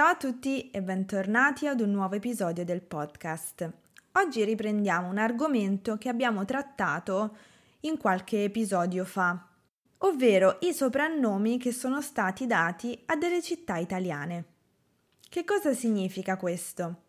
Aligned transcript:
Ciao 0.00 0.12
a 0.12 0.16
tutti 0.16 0.70
e 0.70 0.80
bentornati 0.80 1.66
ad 1.66 1.80
un 1.80 1.90
nuovo 1.90 2.14
episodio 2.14 2.64
del 2.64 2.80
podcast. 2.80 3.70
Oggi 4.12 4.42
riprendiamo 4.44 5.10
un 5.10 5.18
argomento 5.18 5.98
che 5.98 6.08
abbiamo 6.08 6.46
trattato 6.46 7.36
in 7.80 7.98
qualche 7.98 8.44
episodio 8.44 9.04
fa, 9.04 9.46
ovvero 9.98 10.56
i 10.60 10.72
soprannomi 10.72 11.58
che 11.58 11.70
sono 11.70 12.00
stati 12.00 12.46
dati 12.46 12.98
a 13.04 13.16
delle 13.16 13.42
città 13.42 13.76
italiane. 13.76 14.44
Che 15.28 15.44
cosa 15.44 15.74
significa 15.74 16.38
questo? 16.38 17.02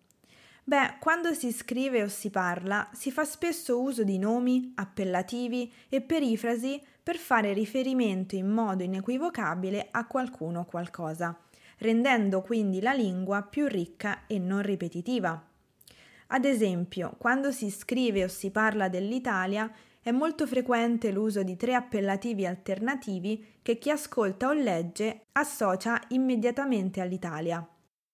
Beh, 0.66 0.98
quando 1.00 1.34
si 1.34 1.54
scrive 1.54 2.04
o 2.04 2.10
si 2.10 2.30
parla 2.30 2.90
si 2.92 3.10
fa 3.10 3.24
spesso 3.24 3.80
uso 3.80 4.04
di 4.04 4.18
nomi, 4.18 4.74
appellativi 4.76 5.72
e 5.88 6.02
perifrasi 6.02 6.84
per 7.02 7.16
fare 7.16 7.54
riferimento 7.54 8.36
in 8.36 8.50
modo 8.50 8.84
inequivocabile 8.84 9.88
a 9.92 10.06
qualcuno 10.06 10.60
o 10.60 10.66
qualcosa, 10.66 11.40
rendendo 11.82 12.42
quindi 12.42 12.80
la 12.80 12.94
lingua 12.94 13.42
più 13.42 13.68
ricca 13.68 14.26
e 14.28 14.38
non 14.40 14.62
ripetitiva. 14.62 15.48
Ad 16.28 16.46
esempio, 16.46 17.16
quando 17.18 17.52
si 17.52 17.70
scrive 17.70 18.24
o 18.24 18.28
si 18.28 18.52
parla 18.52 18.88
dell'Italia 18.88 19.70
è 20.02 20.12
molto 20.12 20.48
frequente 20.48 21.12
l'uso 21.12 21.44
di 21.44 21.56
tre 21.58 21.74
appellativi 21.74 22.46
alternativi 22.46 23.58
che 23.62 23.78
chi 23.78 23.90
ascolta 23.90 24.48
o 24.48 24.54
legge 24.54 25.26
associa 25.34 26.02
immediatamente 26.10 27.02
all'Italia. 27.02 27.68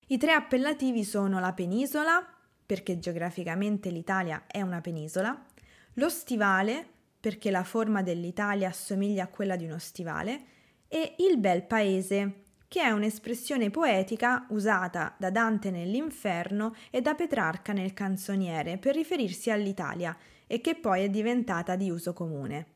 I 0.08 0.18
tre 0.18 0.32
appellativi 0.32 1.04
sono 1.04 1.40
la 1.40 1.54
penisola, 1.54 2.26
perché 2.66 3.00
geograficamente 3.00 3.90
l'Italia 3.90 4.46
è 4.48 4.62
una 4.62 4.82
penisola, 4.82 5.46
lo 5.94 6.10
stivale, 6.10 6.86
perché 7.20 7.52
la 7.52 7.64
forma 7.64 8.02
dell'Italia 8.02 8.70
assomiglia 8.70 9.26
a 9.26 9.28
quella 9.28 9.56
di 9.56 9.66
uno 9.66 9.80
stivale, 9.80 10.42
e 10.88 11.16
il 11.20 11.38
bel 11.38 11.64
paese, 11.64 12.44
che 12.68 12.82
è 12.82 12.90
un'espressione 12.90 13.70
poetica 13.70 14.46
usata 14.50 15.16
da 15.18 15.30
Dante 15.30 15.72
nell'Inferno 15.72 16.76
e 16.90 17.02
da 17.02 17.14
Petrarca 17.14 17.72
nel 17.72 17.94
Canzoniere 17.94 18.78
per 18.78 18.96
riferirsi 18.96 19.50
all'Italia 19.50 20.16
e 20.46 20.60
che 20.60 20.76
poi 20.76 21.04
è 21.04 21.10
diventata 21.10 21.76
di 21.76 21.90
uso 21.90 22.14
comune. 22.14 22.76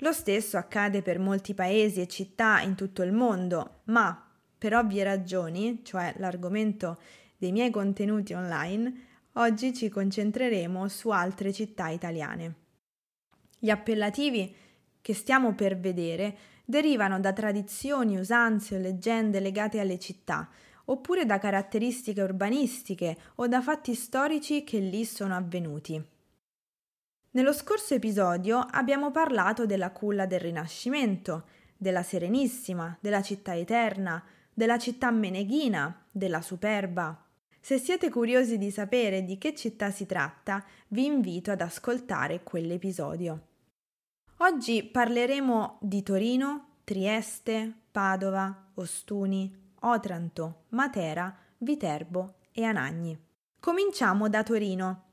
Lo 0.00 0.12
stesso 0.12 0.56
accade 0.56 1.02
per 1.02 1.18
molti 1.18 1.54
paesi 1.54 2.00
e 2.00 2.06
città 2.06 2.60
in 2.60 2.74
tutto 2.74 3.02
il 3.02 3.12
mondo, 3.12 3.80
ma 3.84 4.22
per 4.58 4.74
ovvie 4.74 5.04
ragioni, 5.04 5.80
cioè 5.82 6.14
l'argomento 6.18 6.98
dei 7.36 7.52
miei 7.52 7.70
contenuti 7.70 8.32
online, 8.32 9.04
oggi 9.34 9.74
ci 9.74 9.88
concentreremo 9.88 10.88
su 10.88 11.10
altre 11.10 11.52
città 11.52 11.88
italiane. 11.88 12.54
Gli 13.58 13.70
appellativi 13.70 14.54
che 15.06 15.14
stiamo 15.14 15.54
per 15.54 15.78
vedere 15.78 16.36
derivano 16.64 17.20
da 17.20 17.32
tradizioni, 17.32 18.18
usanze 18.18 18.74
o 18.74 18.80
leggende 18.80 19.38
legate 19.38 19.78
alle 19.78 20.00
città, 20.00 20.48
oppure 20.86 21.24
da 21.24 21.38
caratteristiche 21.38 22.20
urbanistiche 22.20 23.16
o 23.36 23.46
da 23.46 23.62
fatti 23.62 23.94
storici 23.94 24.64
che 24.64 24.80
lì 24.80 25.04
sono 25.04 25.36
avvenuti. 25.36 26.04
Nello 27.30 27.52
scorso 27.52 27.94
episodio 27.94 28.58
abbiamo 28.58 29.12
parlato 29.12 29.64
della 29.64 29.92
culla 29.92 30.26
del 30.26 30.40
Rinascimento, 30.40 31.44
della 31.76 32.02
Serenissima, 32.02 32.98
della 33.00 33.22
città 33.22 33.54
eterna, 33.54 34.20
della 34.52 34.76
città 34.76 35.12
meneghina, 35.12 36.04
della 36.10 36.42
Superba, 36.42 37.24
se 37.60 37.78
siete 37.78 38.10
curiosi 38.10 38.58
di 38.58 38.72
sapere 38.72 39.24
di 39.24 39.38
che 39.38 39.54
città 39.54 39.92
si 39.92 40.04
tratta, 40.04 40.64
vi 40.88 41.04
invito 41.04 41.52
ad 41.52 41.60
ascoltare 41.60 42.42
quell'episodio. 42.42 43.45
Oggi 44.40 44.84
parleremo 44.84 45.78
di 45.80 46.02
Torino, 46.02 46.80
Trieste, 46.84 47.72
Padova, 47.90 48.66
Ostuni, 48.74 49.50
Otranto, 49.80 50.64
Matera, 50.70 51.34
Viterbo 51.56 52.34
e 52.52 52.62
Anagni. 52.62 53.18
Cominciamo 53.58 54.28
da 54.28 54.42
Torino. 54.42 55.04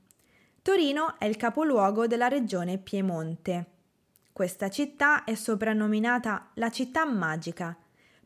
Torino 0.61 1.17
è 1.19 1.23
il 1.23 1.37
capoluogo 1.37 2.05
della 2.05 2.27
regione 2.27 2.77
Piemonte. 2.79 3.65
Questa 4.33 4.69
città 4.69 5.23
è 5.23 5.35
soprannominata 5.35 6.49
la 6.55 6.69
città 6.69 7.05
magica 7.05 7.77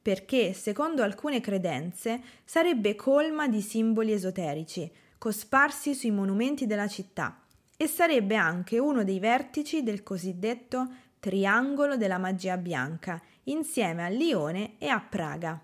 perché, 0.02 0.54
secondo 0.54 1.04
alcune 1.04 1.42
credenze, 1.42 2.24
sarebbe 2.44 2.96
colma 2.96 3.48
di 3.48 3.62
simboli 3.62 4.14
esoterici, 4.14 4.92
cosparsi 5.20 5.94
sui 5.94 6.10
monumenti 6.10 6.66
della 6.66 6.88
città, 6.88 7.40
e 7.78 7.88
sarebbe 7.88 8.36
anche 8.36 8.80
uno 8.80 9.04
dei 9.04 9.20
vertici 9.20 9.84
del 9.84 10.04
cosiddetto 10.04 10.88
Triangolo 11.20 11.96
della 11.96 12.18
magia 12.18 12.58
bianca, 12.58 13.22
insieme 13.44 14.04
a 14.04 14.08
Lione 14.08 14.78
e 14.78 14.88
a 14.88 15.00
Praga. 15.00 15.60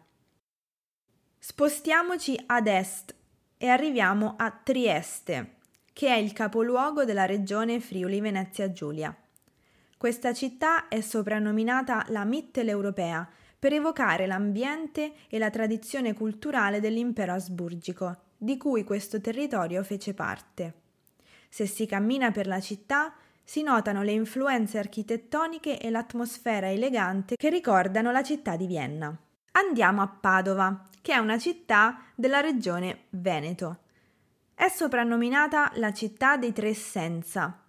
Spostiamoci 1.38 2.42
ad 2.46 2.68
est 2.68 3.14
e 3.58 3.68
arriviamo 3.68 4.36
a 4.38 4.52
Trieste, 4.52 5.56
che 5.92 6.08
è 6.08 6.16
il 6.16 6.34
capoluogo 6.34 7.04
della 7.06 7.26
regione 7.26 7.80
Friuli 7.80 8.20
Venezia 8.20 8.72
Giulia. 8.72 9.16
Questa 9.98 10.34
città 10.34 10.88
è 10.88 11.02
soprannominata 11.02 12.06
la 12.10 12.26
Mitteleuropea 12.26 13.30
per 13.58 13.74
evocare 13.74 14.26
l'ambiente 14.26 15.14
e 15.30 15.38
la 15.38 15.50
tradizione 15.50 16.14
culturale 16.14 16.80
dell'impero 16.82 17.34
asburgico, 17.34 18.18
di 18.38 18.58
cui 18.58 18.84
questo 18.84 19.22
territorio 19.22 19.84
fece 19.84 20.14
parte. 20.14 20.82
Se 21.54 21.68
si 21.68 21.86
cammina 21.86 22.32
per 22.32 22.48
la 22.48 22.60
città, 22.60 23.14
si 23.44 23.62
notano 23.62 24.02
le 24.02 24.12
influenze 24.12 24.80
architettoniche 24.80 25.80
e 25.80 25.92
l'atmosfera 25.92 26.72
elegante 26.72 27.36
che 27.36 27.50
ricordano 27.52 28.12
la 28.12 28.24
città 28.24 28.56
di 28.56 28.66
Vienna. 28.66 29.16
Andiamo 29.52 30.02
a 30.02 30.08
Padova, 30.08 30.82
che 31.00 31.14
è 31.14 31.18
una 31.18 31.38
città 31.38 32.06
della 32.16 32.40
regione 32.40 33.04
Veneto. 33.12 33.82
È 34.56 34.68
soprannominata 34.68 35.72
la 35.76 35.94
città 35.94 36.38
dei 36.38 36.54
tre 36.54 36.74
senza. 36.74 37.62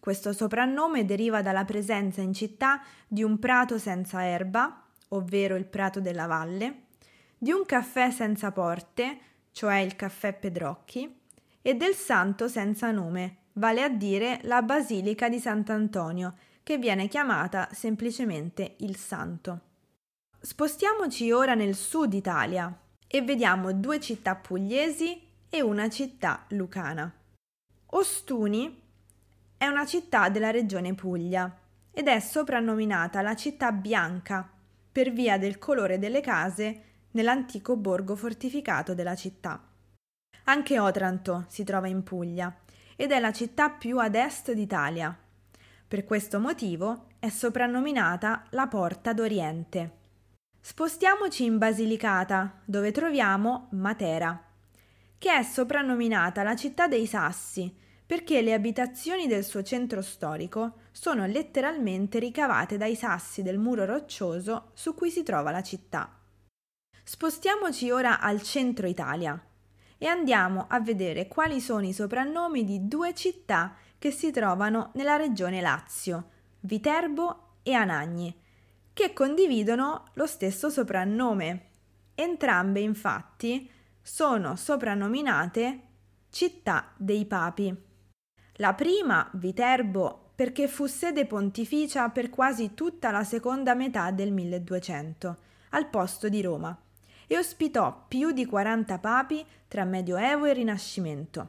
Questo 0.00 0.32
soprannome 0.32 1.04
deriva 1.04 1.40
dalla 1.40 1.64
presenza 1.64 2.20
in 2.20 2.32
città 2.32 2.82
di 3.06 3.22
un 3.22 3.38
prato 3.38 3.78
senza 3.78 4.24
erba, 4.24 4.82
ovvero 5.10 5.54
il 5.54 5.66
Prato 5.66 6.00
della 6.00 6.26
Valle, 6.26 6.86
di 7.38 7.52
un 7.52 7.64
caffè 7.64 8.10
senza 8.10 8.50
porte, 8.50 9.18
cioè 9.52 9.76
il 9.76 9.94
caffè 9.94 10.32
Pedrocchi, 10.32 11.17
e 11.68 11.74
del 11.74 11.92
santo 11.92 12.48
senza 12.48 12.90
nome, 12.92 13.48
vale 13.52 13.82
a 13.82 13.90
dire 13.90 14.40
la 14.44 14.62
Basilica 14.62 15.28
di 15.28 15.38
Sant'Antonio, 15.38 16.34
che 16.62 16.78
viene 16.78 17.08
chiamata 17.08 17.68
semplicemente 17.72 18.76
il 18.78 18.96
Santo. 18.96 19.60
Spostiamoci 20.40 21.30
ora 21.30 21.52
nel 21.52 21.74
sud 21.74 22.14
Italia 22.14 22.74
e 23.06 23.20
vediamo 23.20 23.74
due 23.74 24.00
città 24.00 24.34
pugliesi 24.34 25.20
e 25.50 25.60
una 25.60 25.90
città 25.90 26.46
lucana. 26.52 27.12
Ostuni 27.88 28.80
è 29.58 29.66
una 29.66 29.84
città 29.84 30.30
della 30.30 30.50
regione 30.50 30.94
Puglia 30.94 31.54
ed 31.90 32.08
è 32.08 32.18
soprannominata 32.18 33.20
la 33.20 33.36
città 33.36 33.72
bianca 33.72 34.50
per 34.90 35.12
via 35.12 35.36
del 35.36 35.58
colore 35.58 35.98
delle 35.98 36.22
case 36.22 36.82
nell'antico 37.10 37.76
borgo 37.76 38.16
fortificato 38.16 38.94
della 38.94 39.14
città. 39.14 39.67
Anche 40.48 40.78
Otranto 40.78 41.44
si 41.48 41.62
trova 41.62 41.88
in 41.88 42.02
Puglia 42.02 42.54
ed 42.96 43.12
è 43.12 43.20
la 43.20 43.32
città 43.32 43.68
più 43.68 43.98
ad 43.98 44.14
est 44.14 44.52
d'Italia. 44.52 45.14
Per 45.86 46.04
questo 46.04 46.40
motivo 46.40 47.08
è 47.18 47.28
soprannominata 47.28 48.44
la 48.50 48.66
Porta 48.66 49.12
d'Oriente. 49.12 49.96
Spostiamoci 50.58 51.44
in 51.44 51.58
Basilicata, 51.58 52.62
dove 52.64 52.92
troviamo 52.92 53.68
Matera, 53.72 54.42
che 55.18 55.36
è 55.36 55.42
soprannominata 55.42 56.42
la 56.42 56.56
città 56.56 56.88
dei 56.88 57.06
Sassi, 57.06 57.70
perché 58.06 58.40
le 58.40 58.54
abitazioni 58.54 59.26
del 59.26 59.44
suo 59.44 59.62
centro 59.62 60.00
storico 60.00 60.76
sono 60.92 61.26
letteralmente 61.26 62.18
ricavate 62.18 62.78
dai 62.78 62.94
sassi 62.94 63.42
del 63.42 63.58
muro 63.58 63.84
roccioso 63.84 64.70
su 64.72 64.94
cui 64.94 65.10
si 65.10 65.22
trova 65.22 65.50
la 65.50 65.62
città. 65.62 66.10
Spostiamoci 67.04 67.90
ora 67.90 68.20
al 68.20 68.40
centro 68.40 68.86
Italia 68.86 69.38
e 69.98 70.06
andiamo 70.06 70.66
a 70.68 70.80
vedere 70.80 71.26
quali 71.26 71.60
sono 71.60 71.84
i 71.86 71.92
soprannomi 71.92 72.64
di 72.64 72.86
due 72.86 73.14
città 73.14 73.74
che 73.98 74.12
si 74.12 74.30
trovano 74.30 74.92
nella 74.94 75.16
regione 75.16 75.60
Lazio, 75.60 76.30
Viterbo 76.60 77.56
e 77.62 77.72
Anagni, 77.72 78.34
che 78.92 79.12
condividono 79.12 80.04
lo 80.14 80.26
stesso 80.26 80.70
soprannome. 80.70 81.66
Entrambe 82.14 82.80
infatti 82.80 83.70
sono 84.00 84.56
soprannominate 84.56 85.80
città 86.30 86.92
dei 86.96 87.26
papi. 87.26 87.76
La 88.54 88.74
prima, 88.74 89.28
Viterbo, 89.34 90.30
perché 90.34 90.68
fu 90.68 90.86
sede 90.86 91.26
pontificia 91.26 92.08
per 92.10 92.30
quasi 92.30 92.74
tutta 92.74 93.10
la 93.10 93.24
seconda 93.24 93.74
metà 93.74 94.10
del 94.12 94.32
1200, 94.32 95.36
al 95.70 95.88
posto 95.88 96.28
di 96.28 96.40
Roma, 96.42 96.76
e 97.28 97.38
ospitò 97.38 98.06
più 98.08 98.32
di 98.32 98.44
40 98.44 98.98
papi 98.98 99.46
tra 99.68 99.84
Medioevo 99.84 100.46
e 100.46 100.54
Rinascimento. 100.54 101.48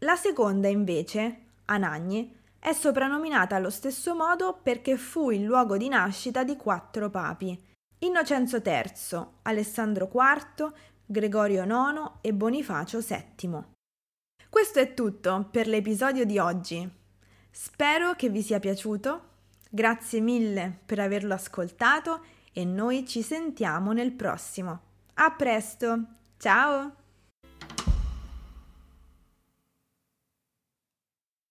La 0.00 0.16
seconda, 0.16 0.68
invece, 0.68 1.44
Anagni, 1.66 2.36
è 2.58 2.72
soprannominata 2.72 3.56
allo 3.56 3.70
stesso 3.70 4.14
modo 4.14 4.58
perché 4.62 4.96
fu 4.96 5.30
il 5.30 5.42
luogo 5.42 5.76
di 5.76 5.88
nascita 5.88 6.44
di 6.44 6.56
quattro 6.56 7.08
papi, 7.08 7.58
Innocenzo 8.00 8.60
III, 8.64 9.26
Alessandro 9.42 10.10
IV, 10.12 10.72
Gregorio 11.06 11.62
IX 11.62 12.10
e 12.20 12.34
Bonifacio 12.34 12.98
VII. 12.98 13.58
Questo 14.48 14.80
è 14.80 14.92
tutto 14.92 15.48
per 15.50 15.68
l'episodio 15.68 16.24
di 16.24 16.38
oggi. 16.38 16.88
Spero 17.50 18.14
che 18.14 18.28
vi 18.28 18.42
sia 18.42 18.58
piaciuto. 18.58 19.30
Grazie 19.70 20.20
mille 20.20 20.80
per 20.84 20.98
averlo 20.98 21.34
ascoltato 21.34 22.24
e 22.52 22.64
noi 22.64 23.06
ci 23.06 23.22
sentiamo 23.22 23.92
nel 23.92 24.12
prossimo. 24.12 24.90
A 25.16 25.30
presto! 25.30 26.06
Ciao! 26.38 27.01